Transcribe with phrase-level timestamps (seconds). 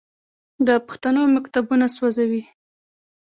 [0.67, 2.43] د پښتنو مکتبونه سوځوي.